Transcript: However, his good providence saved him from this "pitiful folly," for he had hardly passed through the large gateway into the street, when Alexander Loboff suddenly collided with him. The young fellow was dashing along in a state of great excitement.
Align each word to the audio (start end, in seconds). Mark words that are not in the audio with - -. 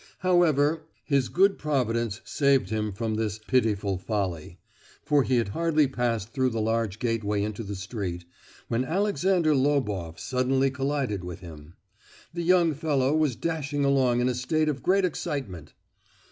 However, 0.21 0.87
his 1.05 1.29
good 1.29 1.59
providence 1.59 2.21
saved 2.25 2.71
him 2.71 2.91
from 2.91 3.13
this 3.13 3.37
"pitiful 3.37 3.99
folly," 3.99 4.57
for 5.03 5.21
he 5.21 5.35
had 5.37 5.49
hardly 5.49 5.85
passed 5.85 6.33
through 6.33 6.49
the 6.49 6.59
large 6.59 6.97
gateway 6.97 7.43
into 7.43 7.61
the 7.61 7.75
street, 7.75 8.25
when 8.67 8.83
Alexander 8.83 9.53
Loboff 9.53 10.19
suddenly 10.19 10.71
collided 10.71 11.23
with 11.23 11.41
him. 11.41 11.75
The 12.33 12.41
young 12.41 12.73
fellow 12.73 13.15
was 13.15 13.35
dashing 13.35 13.85
along 13.85 14.21
in 14.21 14.27
a 14.27 14.33
state 14.33 14.69
of 14.69 14.81
great 14.81 15.05
excitement. 15.05 15.73